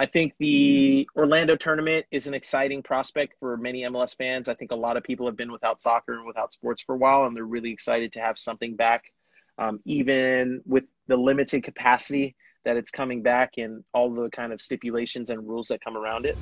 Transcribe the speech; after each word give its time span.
I 0.00 0.06
think 0.06 0.34
the 0.38 1.08
Orlando 1.16 1.56
tournament 1.56 2.06
is 2.12 2.28
an 2.28 2.34
exciting 2.34 2.84
prospect 2.84 3.34
for 3.40 3.56
many 3.56 3.82
MLS 3.82 4.16
fans. 4.16 4.48
I 4.48 4.54
think 4.54 4.70
a 4.70 4.76
lot 4.76 4.96
of 4.96 5.02
people 5.02 5.26
have 5.26 5.36
been 5.36 5.50
without 5.50 5.80
soccer 5.80 6.14
and 6.14 6.24
without 6.24 6.52
sports 6.52 6.84
for 6.84 6.94
a 6.94 6.98
while, 6.98 7.24
and 7.24 7.34
they're 7.34 7.42
really 7.42 7.72
excited 7.72 8.12
to 8.12 8.20
have 8.20 8.38
something 8.38 8.76
back, 8.76 9.12
um, 9.58 9.80
even 9.84 10.62
with 10.64 10.84
the 11.08 11.16
limited 11.16 11.64
capacity 11.64 12.36
that 12.64 12.76
it's 12.76 12.92
coming 12.92 13.24
back 13.24 13.54
and 13.58 13.82
all 13.92 14.14
the 14.14 14.30
kind 14.30 14.52
of 14.52 14.60
stipulations 14.60 15.30
and 15.30 15.48
rules 15.48 15.66
that 15.66 15.82
come 15.82 15.96
around 15.96 16.26
it. 16.26 16.38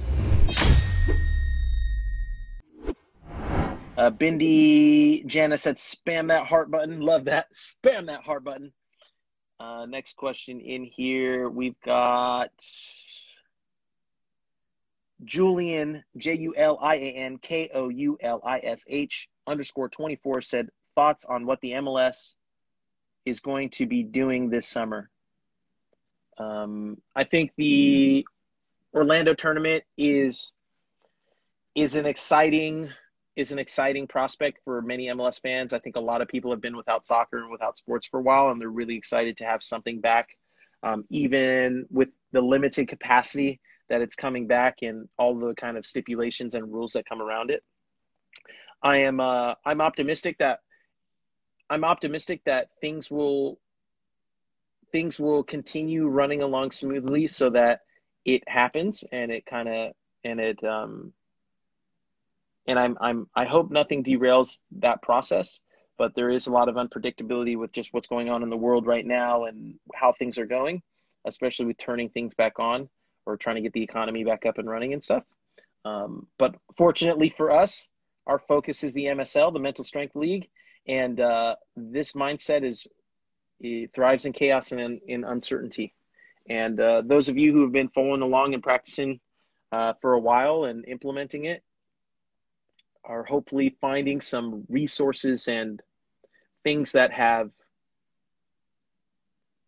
Uh, 3.97 4.11
Bindi 4.11 5.25
Jana 5.25 5.57
said, 5.57 5.77
spam 5.77 6.29
that 6.29 6.47
heart 6.47 6.71
button. 6.71 7.01
Love 7.01 7.25
that. 7.25 7.47
Spam 7.55 8.09
that 8.09 8.21
heart 8.21 8.45
button. 8.45 8.71
Uh, 9.59 9.87
next 9.87 10.15
question 10.16 10.61
in 10.61 10.85
here. 10.85 11.49
We've 11.49 11.80
got 11.80 12.51
Julian, 15.25 16.05
J 16.16 16.34
U 16.34 16.55
L 16.56 16.79
I 16.80 16.97
A 16.97 17.12
N 17.12 17.38
K 17.38 17.70
O 17.74 17.88
U 17.88 18.19
L 18.20 18.41
I 18.45 18.61
S 18.61 18.84
H 18.88 19.29
underscore 19.47 19.88
24 19.88 20.43
said, 20.43 20.69
thoughts 20.95 21.24
on 21.24 21.47
what 21.47 21.61
the 21.61 21.73
MLS 21.73 22.34
is 23.24 23.41
going 23.41 23.71
to 23.71 23.87
be 23.87 24.02
doing 24.02 24.51
this 24.51 24.66
summer. 24.66 25.10
Um, 26.38 26.99
I 27.15 27.24
think 27.24 27.52
the 27.57 28.26
Orlando 28.95 29.35
tournament 29.35 29.85
is 29.96 30.52
is 31.74 31.95
an 31.95 32.07
exciting 32.07 32.91
is 33.37 33.52
an 33.52 33.59
exciting 33.59 34.07
prospect 34.07 34.59
for 34.65 34.80
many 34.80 35.09
MLS 35.09 35.41
fans. 35.41 35.74
I 35.74 35.79
think 35.79 35.96
a 35.96 36.01
lot 36.01 36.23
of 36.23 36.29
people 36.29 36.51
have 36.51 36.60
been 36.63 36.76
without 36.76 37.04
soccer 37.04 37.38
and 37.38 37.51
without 37.51 37.76
sports 37.76 38.07
for 38.07 38.19
a 38.19 38.23
while, 38.23 38.48
and 38.48 38.59
they're 38.59 38.69
really 38.71 38.96
excited 38.96 39.37
to 39.38 39.45
have 39.45 39.63
something 39.63 40.01
back, 40.01 40.30
um, 40.82 41.04
even 41.10 41.85
with 41.91 42.09
the 42.32 42.41
limited 42.41 42.88
capacity 42.88 43.60
that 43.88 44.01
it's 44.01 44.15
coming 44.15 44.46
back 44.46 44.79
and 44.82 45.09
all 45.18 45.38
the 45.38 45.54
kind 45.54 45.76
of 45.76 45.87
stipulations 45.87 46.54
and 46.54 46.73
rules 46.73 46.92
that 46.92 47.09
come 47.09 47.23
around 47.23 47.51
it. 47.51 47.62
I 48.82 48.98
am 48.98 49.20
uh, 49.20 49.54
I'm 49.65 49.80
optimistic 49.80 50.37
that 50.38 50.60
I'm 51.70 51.84
optimistic 51.84 52.42
that 52.45 52.68
things 52.80 53.10
will 53.10 53.59
things 54.92 55.18
will 55.18 55.42
continue 55.42 56.07
running 56.07 56.42
along 56.42 56.70
smoothly 56.70 57.26
so 57.26 57.51
that 57.51 57.80
it 58.24 58.42
happens 58.48 59.04
and 59.12 59.30
it 59.30 59.45
kind 59.46 59.68
of 59.68 59.92
and 60.24 60.40
it 60.40 60.62
um 60.64 61.12
and 62.66 62.79
I'm 62.79 62.96
I'm 63.01 63.29
I 63.34 63.45
hope 63.45 63.70
nothing 63.70 64.04
derails 64.04 64.60
that 64.78 65.03
process 65.03 65.60
but 65.98 66.14
there 66.14 66.31
is 66.31 66.47
a 66.47 66.53
lot 66.53 66.69
of 66.69 66.75
unpredictability 66.76 67.56
with 67.56 67.72
just 67.72 67.92
what's 67.92 68.09
going 68.09 68.28
on 68.28 68.42
in 68.42 68.50
the 68.50 68.56
world 68.56 68.87
right 68.87 69.06
now 69.06 69.44
and 69.44 69.75
how 69.94 70.12
things 70.12 70.38
are 70.38 70.47
going 70.47 70.82
especially 71.26 71.66
with 71.66 71.78
turning 71.78 72.09
things 72.10 72.34
back 72.34 72.59
on 72.59 72.88
or 73.27 73.37
trying 73.37 73.56
to 73.56 73.62
get 73.62 73.72
the 73.72 73.82
economy 73.82 74.25
back 74.25 74.47
up 74.47 74.59
and 74.59 74.69
running 74.69 74.93
and 74.93 75.03
stuff. 75.03 75.25
Um, 75.84 76.27
but 76.38 76.55
fortunately 76.77 77.28
for 77.28 77.50
us, 77.50 77.88
our 78.27 78.38
focus 78.38 78.82
is 78.82 78.93
the 78.93 79.06
MSL, 79.06 79.53
the 79.53 79.60
Mental 79.60 79.84
Strength 79.84 80.16
League, 80.16 80.49
and 80.88 81.21
uh, 81.21 81.56
this 81.77 82.12
mindset 82.12 82.65
is 82.65 82.87
thrives 83.94 84.25
in 84.25 84.32
chaos 84.32 84.72
and 84.72 84.81
in, 84.81 85.00
in 85.06 85.25
uncertainty. 85.25 85.94
And 86.49 86.78
uh, 86.81 87.03
those 87.04 87.28
of 87.28 87.37
you 87.37 87.53
who 87.53 87.62
have 87.62 87.72
been 87.72 87.88
following 87.88 88.22
along 88.22 88.54
and 88.54 88.62
practicing 88.62 89.20
uh, 89.72 89.94
for 90.00 90.12
a 90.12 90.20
while 90.20 90.64
and 90.64 90.84
implementing 90.87 91.44
it 91.44 91.62
are 93.04 93.25
hopefully 93.25 93.76
finding 93.81 94.20
some 94.20 94.64
resources 94.69 95.48
and 95.48 95.81
things 96.64 96.93
that 96.93 97.12
have 97.12 97.50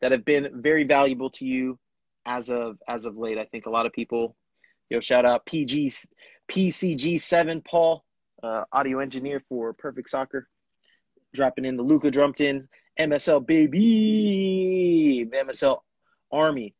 that 0.00 0.12
have 0.12 0.24
been 0.24 0.62
very 0.62 0.84
valuable 0.84 1.30
to 1.30 1.44
you 1.44 1.78
as 2.28 2.50
of 2.50 2.76
as 2.86 3.06
of 3.06 3.16
late. 3.16 3.38
I 3.38 3.46
think 3.46 3.66
a 3.66 3.70
lot 3.70 3.86
of 3.86 3.92
people, 3.92 4.36
know, 4.90 5.00
shout 5.00 5.24
out 5.24 5.46
PG 5.46 5.94
PCG 6.50 7.20
seven 7.20 7.62
Paul, 7.62 8.04
uh, 8.42 8.64
audio 8.70 9.00
engineer 9.00 9.42
for 9.48 9.72
Perfect 9.72 10.10
Soccer, 10.10 10.46
dropping 11.34 11.64
in 11.64 11.76
the 11.76 11.82
Luca 11.82 12.08
in 12.40 12.68
MSL 13.00 13.46
baby, 13.46 15.26
MSL 15.32 15.78
Army. 16.30 16.74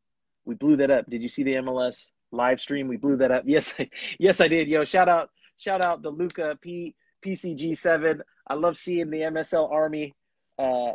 We 0.45 0.55
blew 0.55 0.77
that 0.77 0.91
up. 0.91 1.07
Did 1.09 1.23
you 1.23 1.29
see 1.29 1.43
the 1.43 1.55
MLS 1.55 2.11
live 2.31 2.61
stream? 2.61 2.87
We 2.87 2.97
blew 2.97 3.17
that 3.17 3.31
up. 3.31 3.45
Yes, 3.47 3.75
yes, 4.19 4.41
I 4.41 4.49
did. 4.49 4.69
Yo, 4.69 4.85
shout 4.85 5.09
out, 5.09 5.31
shout 5.57 5.85
out 5.85 6.03
the 6.03 6.11
Luca 6.11 6.59
P 6.61 6.95
PCG 7.25 7.77
seven. 7.77 8.23
I 8.47 8.55
love 8.55 8.77
seeing 8.77 9.11
the 9.11 9.21
MSL 9.21 9.71
Army. 9.71 10.15
Uh, 10.59 10.93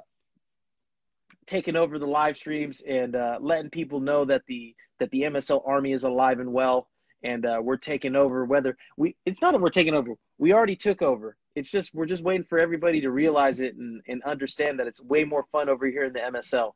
taking 1.45 1.75
over 1.75 1.99
the 1.99 2.07
live 2.07 2.37
streams 2.37 2.81
and 2.81 3.15
uh, 3.15 3.37
letting 3.41 3.69
people 3.69 3.99
know 3.99 4.25
that 4.25 4.43
the 4.47 4.75
that 4.99 5.09
the 5.11 5.21
MSL 5.23 5.67
army 5.67 5.91
is 5.91 6.03
alive 6.03 6.39
and 6.39 6.53
well, 6.53 6.87
and 7.23 7.45
uh, 7.45 7.59
we're 7.61 7.77
taking 7.77 8.15
over. 8.15 8.45
Whether 8.45 8.77
we, 8.97 9.15
it's 9.25 9.41
not 9.41 9.51
that 9.51 9.61
we're 9.61 9.69
taking 9.69 9.95
over. 9.95 10.13
We 10.37 10.53
already 10.53 10.75
took 10.75 11.01
over. 11.01 11.35
It's 11.55 11.69
just 11.69 11.93
we're 11.93 12.05
just 12.05 12.23
waiting 12.23 12.45
for 12.45 12.59
everybody 12.59 13.01
to 13.01 13.11
realize 13.11 13.59
it 13.59 13.75
and, 13.75 14.01
and 14.07 14.23
understand 14.23 14.79
that 14.79 14.87
it's 14.87 15.01
way 15.01 15.23
more 15.23 15.45
fun 15.51 15.69
over 15.69 15.85
here 15.85 16.05
in 16.05 16.13
the 16.13 16.19
MSL. 16.19 16.71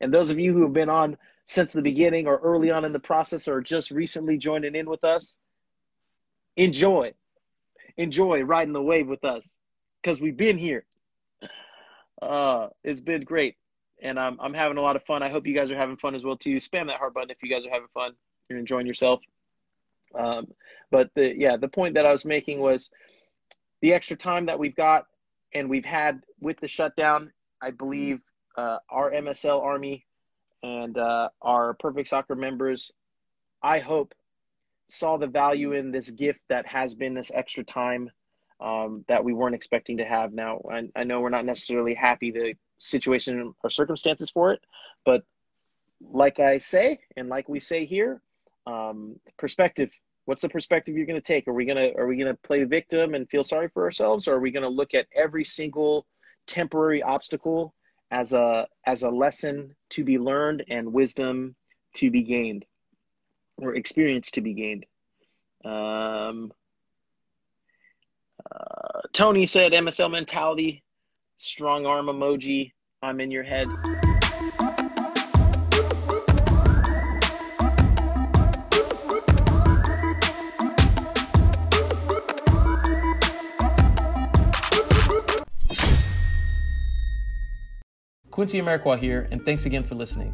And 0.00 0.12
those 0.12 0.30
of 0.30 0.38
you 0.38 0.52
who 0.52 0.62
have 0.62 0.72
been 0.72 0.88
on 0.88 1.16
since 1.46 1.72
the 1.72 1.82
beginning 1.82 2.26
or 2.26 2.38
early 2.38 2.70
on 2.70 2.84
in 2.84 2.92
the 2.92 2.98
process 2.98 3.46
or 3.46 3.60
just 3.60 3.90
recently 3.90 4.36
joining 4.36 4.74
in 4.74 4.90
with 4.90 5.04
us, 5.04 5.36
enjoy, 6.56 7.12
enjoy 7.96 8.42
riding 8.42 8.72
the 8.72 8.82
wave 8.82 9.06
with 9.06 9.24
us 9.24 9.56
because 10.02 10.20
we've 10.20 10.36
been 10.36 10.58
here. 10.58 10.84
Uh, 12.20 12.68
it's 12.82 13.00
been 13.00 13.22
great 13.22 13.56
and 14.02 14.18
I'm 14.18 14.38
I'm 14.40 14.54
having 14.54 14.76
a 14.76 14.82
lot 14.82 14.96
of 14.96 15.04
fun. 15.04 15.22
I 15.22 15.28
hope 15.28 15.46
you 15.46 15.54
guys 15.54 15.70
are 15.70 15.76
having 15.76 15.96
fun 15.96 16.14
as 16.14 16.24
well 16.24 16.36
too. 16.36 16.56
Spam 16.56 16.88
that 16.88 16.98
heart 16.98 17.14
button 17.14 17.30
if 17.30 17.42
you 17.42 17.48
guys 17.48 17.64
are 17.64 17.70
having 17.70 17.88
fun. 17.94 18.12
You're 18.48 18.58
enjoying 18.58 18.86
yourself. 18.86 19.20
Um, 20.14 20.48
but 20.90 21.10
the 21.14 21.34
yeah, 21.36 21.56
the 21.56 21.68
point 21.68 21.94
that 21.94 22.04
I 22.04 22.12
was 22.12 22.24
making 22.24 22.60
was 22.60 22.90
the 23.80 23.92
extra 23.92 24.16
time 24.16 24.46
that 24.46 24.58
we've 24.58 24.76
got 24.76 25.06
and 25.54 25.70
we've 25.70 25.84
had 25.84 26.22
with 26.40 26.58
the 26.60 26.68
shutdown. 26.68 27.32
I 27.62 27.70
believe 27.70 28.20
uh, 28.56 28.78
our 28.90 29.10
MSL 29.12 29.62
army 29.62 30.04
and 30.62 30.98
uh, 30.98 31.28
our 31.40 31.74
Perfect 31.74 32.08
Soccer 32.08 32.34
members, 32.34 32.92
I 33.62 33.78
hope, 33.78 34.14
saw 34.88 35.16
the 35.16 35.26
value 35.26 35.72
in 35.72 35.90
this 35.90 36.10
gift 36.10 36.40
that 36.48 36.66
has 36.66 36.94
been 36.94 37.14
this 37.14 37.30
extra 37.32 37.64
time 37.64 38.10
um, 38.60 39.04
that 39.08 39.24
we 39.24 39.32
weren't 39.32 39.54
expecting 39.54 39.96
to 39.98 40.04
have. 40.04 40.32
Now, 40.32 40.60
I, 40.70 40.88
I 40.94 41.04
know 41.04 41.20
we're 41.20 41.30
not 41.30 41.44
necessarily 41.44 41.94
happy 41.94 42.30
to 42.32 42.54
situation 42.82 43.54
or 43.62 43.70
circumstances 43.70 44.30
for 44.30 44.52
it. 44.52 44.60
But 45.04 45.22
like 46.00 46.40
I 46.40 46.58
say, 46.58 47.00
and 47.16 47.28
like 47.28 47.48
we 47.48 47.60
say 47.60 47.84
here, 47.84 48.20
um, 48.66 49.16
perspective. 49.38 49.90
What's 50.24 50.42
the 50.42 50.48
perspective 50.48 50.96
you're 50.96 51.06
going 51.06 51.20
to 51.20 51.26
take? 51.26 51.48
Are 51.48 51.52
we 51.52 51.64
going 51.64 51.76
to 51.76 51.98
are 51.98 52.06
we 52.06 52.16
going 52.16 52.32
to 52.32 52.40
play 52.42 52.62
victim 52.64 53.14
and 53.14 53.28
feel 53.28 53.42
sorry 53.42 53.68
for 53.68 53.82
ourselves, 53.82 54.28
or 54.28 54.34
are 54.34 54.40
we 54.40 54.52
going 54.52 54.62
to 54.62 54.68
look 54.68 54.94
at 54.94 55.06
every 55.14 55.44
single 55.44 56.06
temporary 56.46 57.02
obstacle 57.02 57.74
as 58.10 58.32
a 58.32 58.68
as 58.86 59.02
a 59.02 59.10
lesson 59.10 59.74
to 59.90 60.04
be 60.04 60.18
learned 60.18 60.64
and 60.68 60.92
wisdom 60.92 61.56
to 61.94 62.10
be 62.10 62.22
gained, 62.22 62.64
or 63.56 63.74
experience 63.74 64.30
to 64.32 64.40
be 64.40 64.54
gained? 64.54 64.86
Um, 65.64 66.52
uh, 68.48 69.00
Tony 69.12 69.46
said 69.46 69.72
MSL 69.72 70.10
mentality 70.10 70.84
strong 71.42 71.86
arm 71.86 72.06
emoji. 72.06 72.72
I'm 73.02 73.20
in 73.20 73.32
your 73.32 73.42
head. 73.42 73.66
Quincy 88.30 88.60
Amarikwa 88.60 88.98
here, 88.98 89.28
and 89.30 89.42
thanks 89.42 89.66
again 89.66 89.82
for 89.82 89.96
listening. 89.96 90.32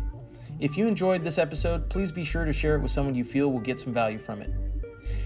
If 0.60 0.76
you 0.76 0.86
enjoyed 0.86 1.24
this 1.24 1.38
episode, 1.38 1.88
please 1.88 2.12
be 2.12 2.22
sure 2.22 2.44
to 2.44 2.52
share 2.52 2.76
it 2.76 2.82
with 2.82 2.90
someone 2.90 3.14
you 3.14 3.24
feel 3.24 3.50
will 3.50 3.60
get 3.60 3.80
some 3.80 3.94
value 3.94 4.18
from 4.18 4.42
it. 4.42 4.50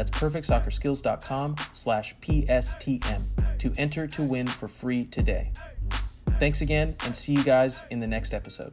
That's 0.00 0.10
perfectsoccerskills.com 0.12 1.56
slash 1.72 2.16
PSTM 2.20 3.58
to 3.58 3.72
enter 3.76 4.06
to 4.06 4.22
win 4.22 4.46
for 4.46 4.66
free 4.66 5.04
today. 5.04 5.52
Thanks 6.38 6.62
again, 6.62 6.96
and 7.04 7.14
see 7.14 7.34
you 7.34 7.44
guys 7.44 7.84
in 7.90 8.00
the 8.00 8.06
next 8.06 8.32
episode. 8.32 8.72